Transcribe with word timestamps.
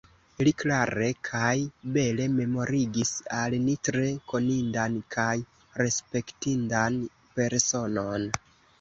Li 0.45 0.51
klare 0.61 1.09
kaj 1.27 1.57
bele 1.97 2.25
memorigis 2.39 3.13
al 3.41 3.57
ni 3.67 3.77
tre 3.91 4.09
konindan 4.33 4.99
kaj 5.19 5.29
respektindan 5.85 7.03
personon. 7.39 8.31